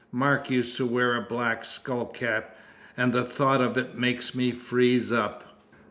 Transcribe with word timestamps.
"Mark 0.11 0.49
used 0.49 0.77
to 0.77 0.85
wear 0.87 1.15
a 1.15 1.21
black 1.21 1.63
skull 1.63 2.07
cap, 2.07 2.57
and 2.97 3.13
the 3.13 3.23
thought 3.23 3.61
of 3.61 3.77
it 3.77 3.93
makes 3.93 4.33
me 4.33 4.51
freeze 4.51 5.11
up. 5.11 5.59